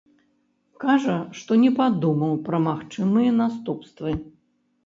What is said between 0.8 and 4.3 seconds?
Кажа, што не падумаў пра магчымыя наступствы.